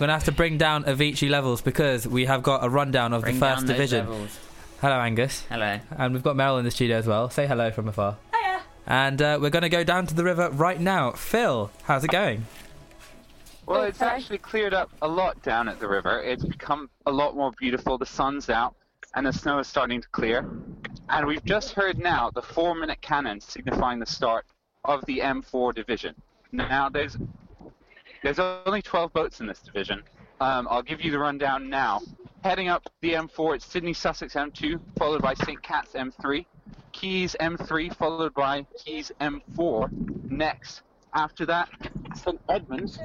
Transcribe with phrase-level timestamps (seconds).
[0.00, 3.20] We're gonna have to bring down Avicii levels because we have got a rundown of
[3.20, 4.08] Bring the first down division.
[4.08, 4.38] levels.
[4.80, 5.78] Hello, Angus, Hello.
[5.90, 7.28] and we've got Meryl in the studio as well.
[7.28, 8.16] Say hello from afar.
[8.34, 8.62] Hiya.
[8.86, 11.10] And uh, we're gonna go down to the river right now.
[11.10, 12.46] Phil, how's it going?
[13.66, 14.12] Well, it's sorry.
[14.12, 16.22] actually cleared up a lot down at the river.
[16.22, 17.98] It's become a lot more beautiful.
[17.98, 18.74] The sun's out,
[19.14, 20.48] and the snow is starting to clear.
[21.10, 24.46] And we've just heard now the four-minute cannon signifying the start
[24.86, 26.14] of the M4 division.
[26.52, 27.18] Now, there's
[28.22, 30.02] there's only 12 boats in this division.
[30.40, 32.00] Um, I'll give you the rundown now.
[32.44, 35.62] Heading up the M4, it's Sidney Sussex M2, followed by St.
[35.62, 36.46] Cat's M3,
[36.92, 40.30] Caius M3, followed by Caius M4.
[40.30, 40.82] Next,
[41.14, 41.68] after that,
[42.14, 42.40] St.
[42.48, 42.98] Edmunds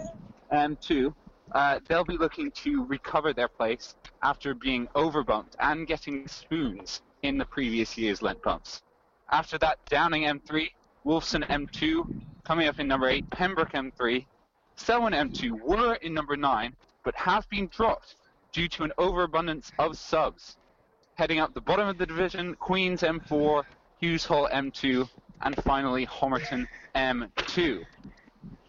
[0.53, 1.13] M2.
[1.51, 7.37] Uh, they'll be looking to recover their place after being overbumped and getting spoons in
[7.37, 8.81] the previous year's Lent bumps.
[9.31, 10.69] After that, Downing M3,
[11.05, 14.25] Wolfson M2, coming up in number 8, Pembroke M3,
[14.75, 18.15] Selwyn M2 were in number 9, but have been dropped
[18.51, 20.57] due to an overabundance of subs.
[21.15, 23.63] Heading up the bottom of the division, Queens M4,
[23.99, 25.09] Hughes Hall M2,
[25.41, 27.85] and finally Homerton M2.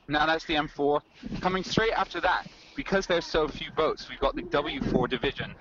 [0.09, 1.01] Now that's the M4.
[1.41, 2.47] Coming straight after that,
[2.77, 5.55] because there's so few boats, we've got the W4 division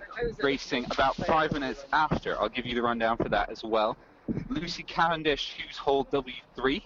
[0.43, 2.39] racing about five minutes after.
[2.39, 3.97] I'll give you the rundown for that as well.
[4.49, 6.81] Lucy Cavendish, Hughes Hall W3,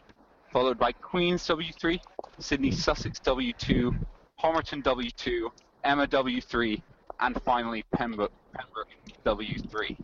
[0.51, 1.99] followed by Queens W3,
[2.39, 3.97] Sidney Sussex W2,
[4.41, 5.49] Homerton W2,
[5.83, 6.81] Emma W3,
[7.19, 8.87] and finally Pembroke, Pembroke
[9.25, 9.97] W3.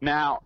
[0.00, 0.40] Now,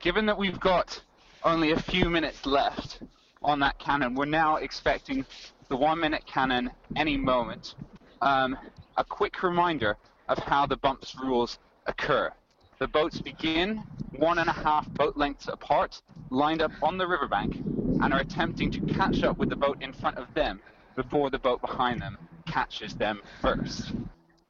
[0.00, 1.02] given that we've got
[1.44, 3.00] only a few minutes left
[3.42, 5.26] on that cannon, we're now expecting
[5.68, 7.74] the one minute cannon any moment.
[8.22, 8.56] Um,
[8.96, 9.96] a quick reminder
[10.28, 12.32] of how the bumps rules occur.
[12.78, 13.82] The boats begin
[14.12, 17.56] one and a half boat lengths apart, lined up on the riverbank,
[18.02, 20.60] and are attempting to catch up with the boat in front of them
[20.94, 23.92] before the boat behind them catches them first.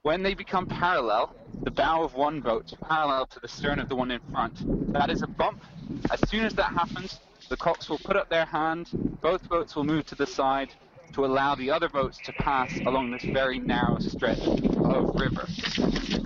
[0.03, 3.97] When they become parallel, the bow of one boat parallel to the stern of the
[3.97, 5.63] one in front, that is a bump.
[6.11, 8.89] As soon as that happens, the cocks will put up their hand,
[9.21, 10.73] both boats will move to the side
[11.13, 15.47] to allow the other boats to pass along this very narrow stretch of river.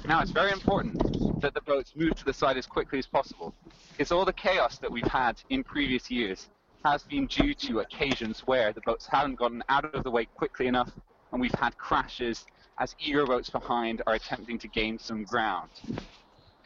[0.07, 3.55] Now, it's very important that the boats move to the side as quickly as possible,
[3.99, 6.49] It's all the chaos that we've had in previous years
[6.85, 10.67] has been due to occasions where the boats haven't gotten out of the way quickly
[10.67, 10.91] enough,
[11.33, 12.47] and we've had crashes
[12.79, 15.71] as eager boats behind are attempting to gain some ground.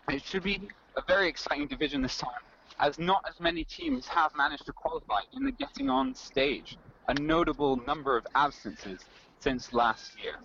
[0.09, 0.61] It should be
[0.97, 2.41] a very exciting division this time,
[2.79, 7.15] as not as many teams have managed to qualify in the getting on stage, a
[7.15, 9.01] notable number of absences
[9.41, 10.37] since last year.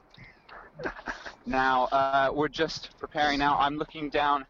[1.45, 3.57] Now, uh, we're just preparing now.
[3.59, 4.45] I'm looking down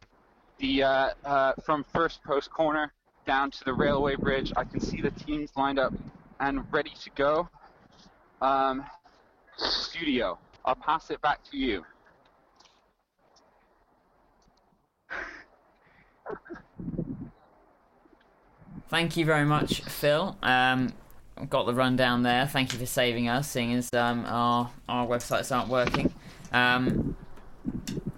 [0.59, 2.93] the uh, uh, from first post corner
[3.29, 4.51] down to the railway bridge.
[4.57, 5.93] I can see the teams lined up
[6.39, 7.47] and ready to go.
[8.41, 8.83] Um,
[9.55, 11.85] studio, I'll pass it back to you.
[18.87, 20.35] Thank you very much, Phil.
[20.41, 20.91] Um,
[21.51, 22.47] got the rundown there.
[22.47, 26.11] Thank you for saving us, seeing as um, our our websites aren't working.
[26.51, 27.15] Um,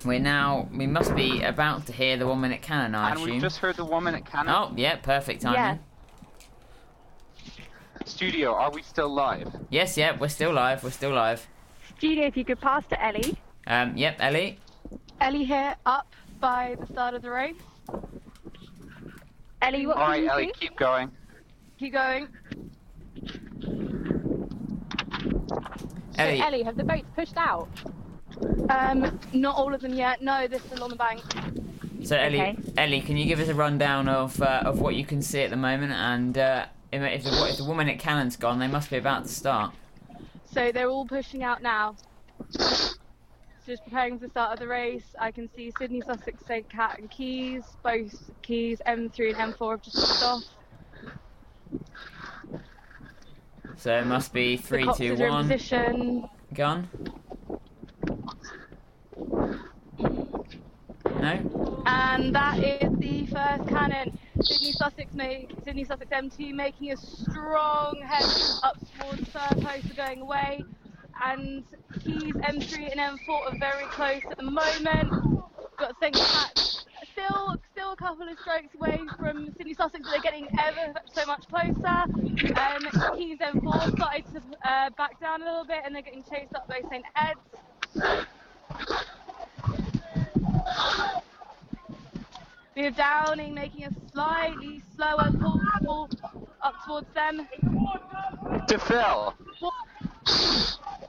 [0.06, 3.32] we're now we must be about to hear the one minute cannon, I and assume.
[3.32, 4.54] we've just heard the one minute cannon.
[4.54, 5.60] Oh, yeah, perfect timing.
[5.60, 5.78] Yeah.
[8.06, 9.48] Studio, are we still live?
[9.70, 10.84] Yes, yeah, we're still live.
[10.84, 11.48] We're still live.
[11.98, 13.38] Studio, if you could pass to Ellie.
[13.68, 14.60] Um, yep, Ellie.
[15.20, 16.08] Ellie here, up
[16.40, 17.56] by the start of the race.
[19.62, 20.68] Ellie, what All can right, you Ellie, see?
[20.68, 21.12] keep going.
[21.78, 22.28] Keep going.
[26.18, 26.40] Ellie.
[26.40, 27.70] So, Ellie, have the boats pushed out?
[28.72, 30.22] Um, not all of them yet.
[30.22, 31.22] No, they're still on the bank.
[32.04, 32.58] So Ellie, Okay.
[32.78, 35.50] Ellie, can you give us a rundown of uh, of what you can see at
[35.50, 35.92] the moment?
[35.94, 39.24] And uh, if, if the if the one minute cannon's gone, they must be about
[39.26, 39.74] to start.
[40.52, 41.96] So they're all pushing out now.
[43.68, 45.06] Just preparing for the start of the race.
[45.20, 46.68] I can see Sidney, Sussex, St.
[46.68, 47.66] Cat, and Caius.
[47.84, 50.44] Both Caius M3 and M4 have just stopped off.
[53.78, 56.30] So it must be The three, two, Coxes are in one, position.
[56.54, 56.88] gone.
[61.22, 61.84] No.
[61.86, 64.18] And that is the first cannon.
[64.42, 68.26] Sidney Sussex make Sidney Sussex M2 making a strong head
[68.64, 70.64] up towards third post going away.
[71.24, 71.64] And
[72.04, 75.46] Caius M3 and M4 are very close at the moment.
[75.78, 76.16] Got St.
[76.16, 76.58] Pat
[77.12, 81.24] still still a couple of strokes away from Sidney Sussex, but they're getting ever so
[81.28, 81.86] much closer.
[81.86, 82.84] Um,
[83.16, 86.68] Caius M4 started to uh, back down a little bit and they're getting chased up
[86.68, 87.06] by St.
[87.16, 87.40] Ed's.
[92.76, 96.10] We have Downing making a slightly slower pull,
[96.62, 97.48] up towards them.
[98.68, 99.34] To Phil.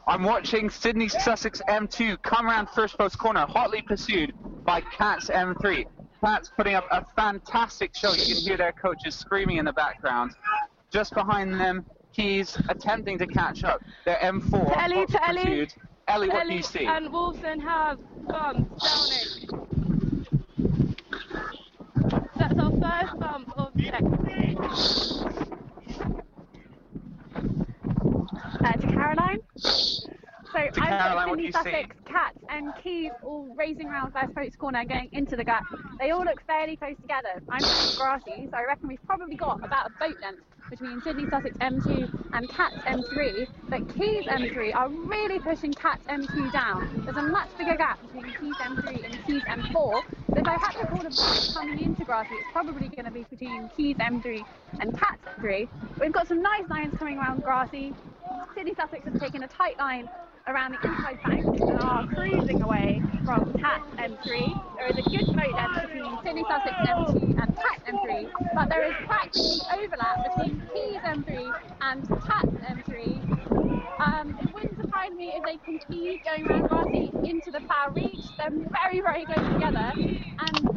[0.08, 5.86] I'm watching Sidney Sussex M2 come around first post corner, hotly pursued by Cats M3.
[6.20, 8.12] Cats putting up a fantastic show.
[8.12, 10.32] You can hear their coaches screaming in the background.
[10.90, 13.80] Just behind them, he's attempting to catch up.
[14.04, 14.50] They're M4.
[14.50, 15.38] To Ellie, to Ellie.
[15.44, 15.74] pursued.
[16.08, 16.86] Ellie, what do you see?
[16.86, 19.71] and Wolfson have bumps downing.
[22.92, 23.72] That's bump of
[28.64, 29.40] uh, to Caroline.
[29.56, 34.58] So I've Caroline, got what Sidney Sussex, Cats and Caius all racing around first post
[34.58, 35.64] corner going into the gap.
[35.98, 37.42] They all look fairly close together.
[37.48, 40.42] I'm from grassy, so I reckon we've probably got about a boat length
[40.72, 43.46] between Sidney Sussex M2 and Cats M3.
[43.68, 47.02] But Caius M3 are really pushing Cats M2 down.
[47.04, 49.74] There's a much bigger gap between Caius M3 and Caius M4.
[49.74, 50.02] So
[50.34, 53.26] if I had to call a boat coming into grassy, it's probably going to be
[53.28, 54.42] between Caius M3
[54.80, 55.68] and Cats M3.
[56.00, 57.92] We've got some nice lines coming around grassy.
[58.54, 60.08] Sidney Sussex have taken a tight line
[60.46, 64.76] around the inside bank and are cruising away from Pat M3.
[64.76, 68.94] There is a good length between Sidney Sussex M2 and Pat M3, but there is
[69.06, 73.42] practically overlap between Caius M3 and Pat M3.
[74.00, 78.18] Um, it wouldn't surprise me if they continue going around Grassy into the far reach.
[78.36, 79.92] They're very, very close together.
[79.94, 80.72] And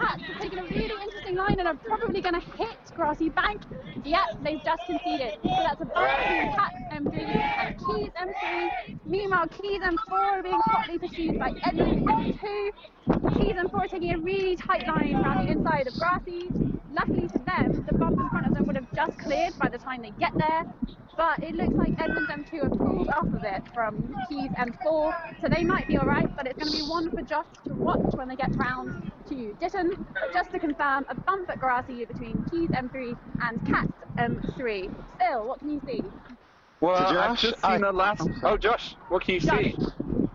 [0.00, 3.62] Cats have taken a really interesting line and are probably going to hit Grassy Bank.
[4.04, 5.34] Yep, they've just conceded.
[5.42, 8.99] So that's a Cats M3 and Caius M3.
[9.10, 12.70] Meanwhile, Caius M4 are being hotly pursued by Edmund M2.
[13.34, 16.48] Caius M4 are taking a really tight line around the inside of Grassy.
[16.92, 19.78] Luckily for them, the bump in front of them would have just cleared by the
[19.78, 20.64] time they get there.
[21.16, 25.48] But it looks like Edmonds M2 have pulled off of it from Caius M4, so
[25.48, 28.28] they might be alright, but it's going to be one for Josh to watch when
[28.28, 30.06] they get round to Ditton.
[30.32, 34.94] Just to confirm, a bump at Grassy between Caius M3 and Cats M3.
[35.18, 36.00] Phil, what can you see?
[36.80, 38.26] Well, So I've just seen I- the last.
[38.42, 39.64] Oh, Josh, what can you Josh.
[39.64, 39.74] see?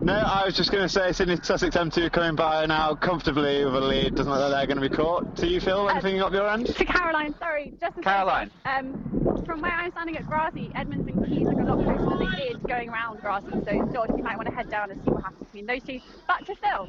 [0.00, 3.74] No, I was just going to say Sidney Sussex M2 coming by now comfortably with
[3.74, 4.14] a lead.
[4.14, 5.34] Doesn't look like they're going to be caught.
[5.34, 6.66] Do you, Phil, anything up your end?
[6.66, 8.52] To Caroline, sorry, just to say, Caroline.
[8.66, 12.30] um, from where I'm standing at Grassy, Edmonds and Caius look a lot closer than
[12.30, 15.10] they did going round Grassy, so George, you might want to head down and see
[15.10, 16.00] what happens between those two.
[16.28, 16.88] But to Phil,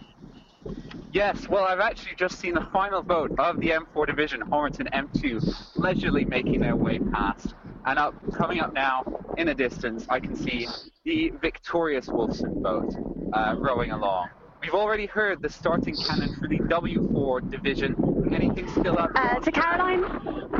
[1.13, 5.77] Yes, well, I've actually just seen the final boat of the M4 division, Homerton M2,
[5.77, 7.55] leisurely making their way past.
[7.87, 9.05] And up, coming up now,
[9.37, 10.67] in the distance, I can see
[11.05, 12.93] the victorious Wolfson boat
[13.31, 14.27] uh, rowing along.
[14.61, 17.95] We've already heard the starting cannon for the W4 division.
[18.33, 19.11] Anything still up?
[19.15, 20.03] uh, to Caroline,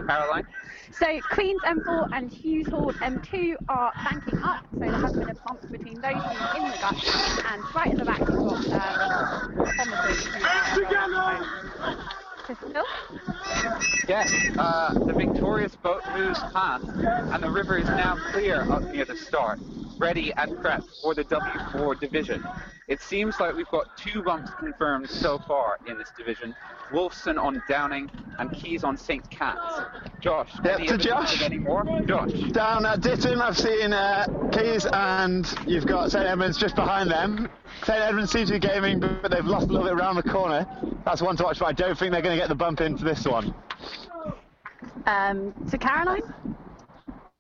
[0.08, 0.48] Caroline?
[0.94, 5.34] So Queens M4 and Hughes Hall M2 are banking up, so there has been a
[5.34, 11.18] bump between those two in the gut, and right at the back we've got um,
[11.36, 11.67] Thomas
[14.08, 16.86] Yes, uh, the victorious boat moves past,
[17.34, 19.60] and the river is now clear up near the start,
[20.00, 22.44] ready and prepped for the W4 division.
[22.88, 26.56] It seems like we've got two bumps confirmed so far in this division.
[26.92, 28.10] Wolfson on Downing
[28.40, 29.30] and Caius on St.
[29.30, 29.82] Cat's.
[30.22, 31.36] Josh, Yep, any to evidence Josh.
[31.36, 31.84] of any more?
[32.08, 32.32] Josh.
[32.52, 37.50] Down at Ditton, I've seen uh, Caius and you've got St Edmunds just behind them.
[37.84, 40.66] St Edmunds seems to be gaming, but they've lost a little bit around the corner.
[41.04, 43.04] That's one to watch, but I don't think they're going to get the bump into
[43.04, 43.54] this one.
[45.06, 46.22] Um, to Caroline.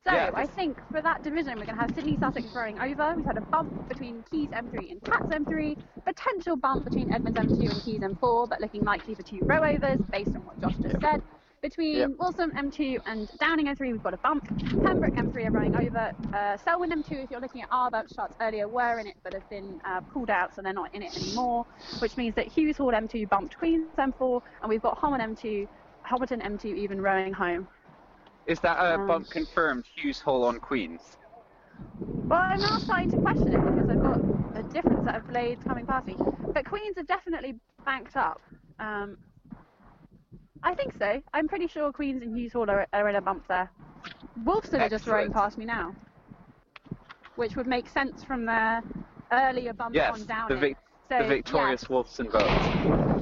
[0.08, 0.32] So Yeah.
[0.34, 3.14] I think for that division we're going to have Sidney Sussex rowing over.
[3.16, 7.60] We've had a bump between Caius M3 and Cats M3, potential bump between Edmonds M2
[7.60, 11.02] and Caius M4, but looking likely for two row overs based on what Josh just
[11.02, 11.22] said.
[11.62, 12.10] Between Yep.
[12.20, 14.48] Wilson M2 and Downing M3, we've got a bump.
[14.84, 16.12] Pembroke M3 are rowing over.
[16.34, 19.34] Uh, Selwyn M2, if you're looking at our bump shots earlier, were in it but
[19.34, 21.66] have been uh, pulled out, so they're not in it anymore.
[22.00, 25.68] Which means that Hughes Hall M2 bumped Queens M4, and we've got Homerton M2,
[26.08, 27.68] Homerton M2 even rowing home.
[28.48, 31.18] Is that a Um, bump confirmed Hughes Hall on Queens?
[32.30, 34.22] Well, I'm now starting to question it because I've got
[34.58, 36.16] a different set of blades coming past me.
[36.54, 38.42] But Queens are definitely banked up.
[38.80, 39.18] Um,
[40.64, 41.22] I think so.
[41.34, 43.70] I'm pretty sure Queens and Hughes Hall are, are in a bump there.
[44.44, 45.94] Wolfson are just rowing past me now,
[47.36, 48.82] which would make sense from their
[49.32, 50.50] earlier bump Yes, on down.
[50.50, 50.76] the,
[51.10, 52.50] so, the victorious Wolfson boat.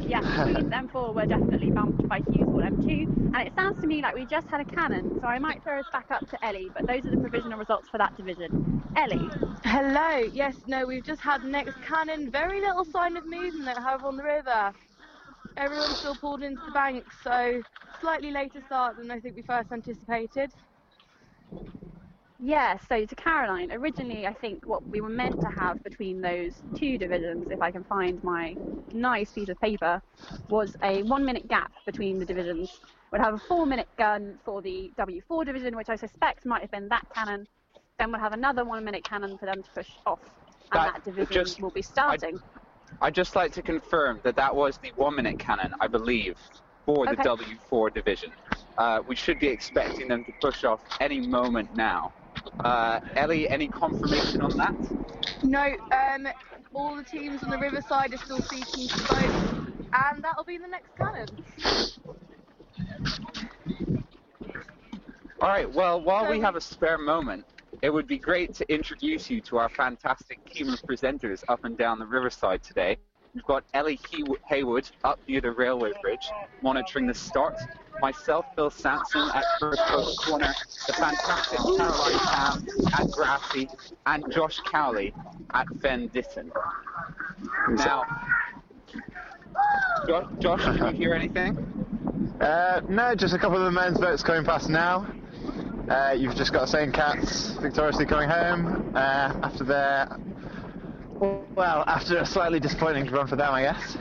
[0.01, 3.87] Yes, yes, Queens M4 were definitely bumped by Hughes Hall M2, and it sounds to
[3.87, 6.45] me like we just had a cannon, so I might throw us back up to
[6.45, 8.81] Ellie, but those are the provisional results for that division.
[8.95, 9.29] Ellie.
[9.63, 10.29] Hello.
[10.33, 12.31] Yes, no, we've just had the next cannon.
[12.31, 14.71] Very little sign of movement, however, on the river.
[15.57, 17.61] Everyone's still pulled into the bank, so
[18.01, 20.51] slightly later start than I think we first anticipated.
[22.39, 26.61] Yeah, so to Caroline, originally I think what we were meant to have between those
[26.75, 28.57] two divisions, if I can find my
[28.91, 30.01] nice piece of paper,
[30.49, 32.81] was a one minute gap between the divisions.
[33.11, 36.71] We'd have a four minute gun for the W4 division, which I suspect might have
[36.71, 37.47] been that cannon,
[37.97, 40.19] then we'll have another one minute cannon for them to push off,
[40.71, 42.37] and That- that, division just- will be starting.
[43.01, 46.37] I'd just like to confirm that that was the one minute cannon, I believe,
[46.85, 47.23] for the Okay.
[47.23, 48.31] W4 division.
[48.77, 52.11] Uh, we should be expecting them to push off any moment now.
[52.63, 54.75] Uh, Ellie, any confirmation on that?
[55.43, 56.27] No, um,
[56.73, 60.67] all the teams on the riverside are still seeking to vote, and that'll be the
[60.67, 61.27] next cannon.
[65.41, 67.45] All right, well, while we have a spare moment,
[67.81, 71.77] it would be great to introduce you to our fantastic team of presenters up and
[71.77, 72.97] down the riverside today.
[73.35, 76.25] We've got Ellie Hay- Haywood up near the railway bridge,
[76.61, 77.55] monitoring the start.
[78.01, 80.53] Myself, Phil Sanson at First Post Corner,
[80.87, 83.69] the fantastic Caroline Cam at Grassy,
[84.05, 85.13] and Josh Cowley
[85.53, 86.49] at Fen Ditton.
[87.71, 88.03] Now,
[90.07, 91.57] Jo- Josh, can you hear anything?
[92.39, 95.05] Uh, no, just a couple of the men's boats coming past now.
[95.89, 96.93] Uh, you've just got St.
[96.93, 100.07] Cat's victoriously coming home uh, after their,
[101.19, 103.97] well, after a slightly disappointing run for them, I guess.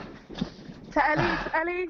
[0.91, 1.87] To Ellie, to Ellie,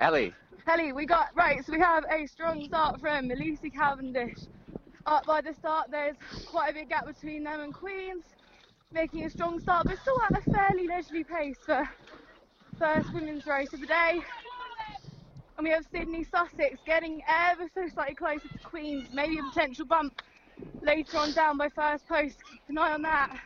[0.00, 0.34] Ellie,
[0.66, 1.64] Ellie, we got right.
[1.64, 4.38] So we have a strong start from Lucy Cavendish.
[5.06, 8.24] Up by the start, there's quite a big gap between them and Queens,
[8.92, 11.88] making a strong start, but still at a fairly leisurely pace for
[12.78, 14.20] first women's race of the day.
[15.56, 19.86] And we have Sidney Sussex getting ever so slightly closer to Queens, maybe a potential
[19.86, 20.22] bump
[20.82, 22.36] later on down by first post.
[22.50, 23.40] Keep an eye on that.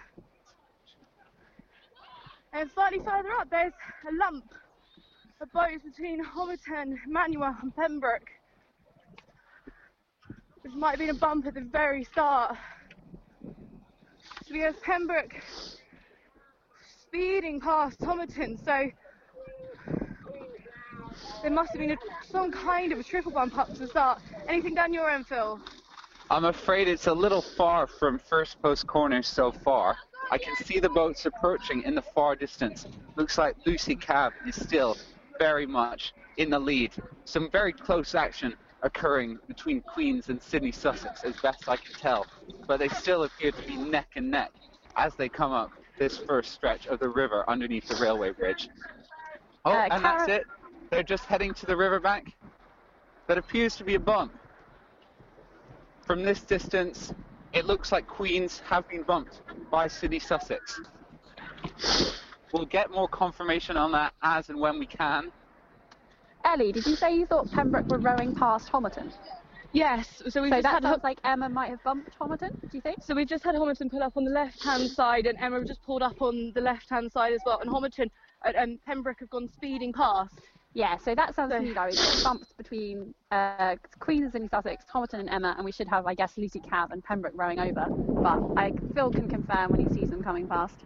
[2.53, 3.73] And slightly further up, there's
[4.09, 4.45] a lump
[5.41, 8.29] of boats between Homerton, Manuel, and Pembroke,
[10.61, 12.57] which might have been a bump at the very start.
[13.43, 15.35] So we have Pembroke
[17.01, 18.91] speeding past Homerton, so
[21.41, 21.97] there must have been a,
[22.31, 24.21] some kind of a triple bump up to the start.
[24.47, 25.59] Anything down your end, Phil?
[26.31, 29.97] I'm afraid it's a little far from first post corner so far.
[30.33, 32.87] I can see the boats approaching in the far distance.
[33.17, 34.97] Looks like Lucy Cav is still
[35.39, 36.95] very much in the lead.
[37.27, 42.27] Some very close action occurring between Queens and Sidney Sussex, as best I can tell.
[42.67, 44.53] But they still appear to be neck and neck
[44.97, 48.71] as they come up this first stretch of the river underneath the railway bridge.
[49.67, 50.47] Oh, Uh, and that's it.
[50.91, 52.35] They're just heading to the riverbank.
[53.27, 54.33] That appears to be a bump.
[56.07, 57.13] From this distance,
[57.53, 59.41] it looks like Queens have been bumped
[59.71, 60.81] by Sidney Sussex.
[62.53, 65.33] We'll get more confirmation on that as and when we can.
[66.45, 69.13] Ellie, did you say you thought Pembroke were rowing past Homerton?
[69.73, 70.23] Yes.
[70.29, 72.51] So we So just that had sounds like Emma might have bumped Homerton.
[72.71, 72.99] Do you think?
[73.03, 76.03] So we've just had Homerton pull up on the left-hand side, and Emma just pulled
[76.03, 77.59] up on the left-hand side as well.
[77.61, 78.11] And Homerton
[78.45, 80.35] and, and Pembroke have gone speeding past.
[80.75, 82.23] Yeah, so that sounds to So- me like we've
[82.57, 86.39] between uh, Queens and Sidney Sussex, Homerton and Emma, and we should have, I guess,
[86.39, 87.87] Lucy Cav and Pembroke rowing over.
[87.89, 90.77] But I Phil can confirm when he sees them coming past.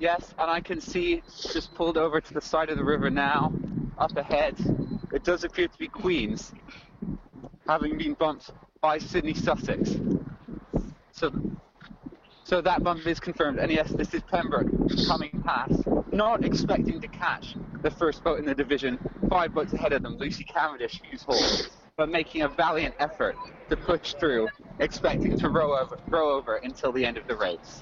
[0.00, 3.52] Yes, and I can see just pulled over to the side of the river now,
[3.98, 4.56] up ahead.
[5.12, 6.52] It does appear to be Queens,
[7.68, 8.50] having been bumped
[8.80, 9.96] by Sidney Sussex.
[11.12, 11.32] So,
[12.44, 13.58] so that bump is confirmed.
[13.58, 14.70] And yes, this is Pembroke
[15.06, 19.92] coming past, not expecting to catch the first boat in the division, five boats ahead
[19.92, 23.36] of them, Lucy Cavendish, who's hold, but making a valiant effort
[23.68, 24.48] to push through,
[24.80, 27.80] expecting to row over, row over until the end of the race.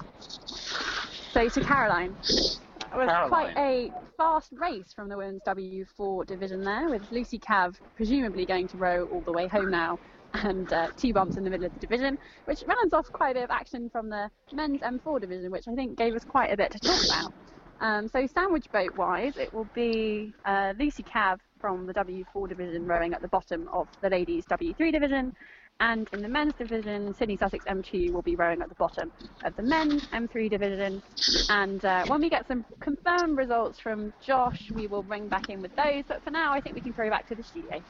[1.31, 2.15] So to Caroline.
[2.23, 3.29] It was Caroline.
[3.29, 8.67] quite a fast race from the women's W4 division there, with Lucy Cav presumably going
[8.69, 9.99] to row all the way home now,
[10.33, 13.33] and uh, two bumps in the middle of the division, which rounds off quite a
[13.35, 16.57] bit of action from the men's M4 division, which I think gave us quite a
[16.57, 17.33] bit to talk about.
[17.79, 22.87] Um, so sandwich boat wise, it will be uh, Lucy Cav from the W4 division
[22.87, 25.35] rowing at the bottom of the ladies W3 division,
[25.79, 29.11] and in the men's division, Sidney Sussex M2 will be rowing at the bottom
[29.43, 31.03] of the men's M3 division.
[31.49, 35.61] And uh, when we get some confirmed results from Josh, we will bring back in
[35.61, 36.03] with those.
[36.07, 37.83] But for now, I think we can throw back to the studio.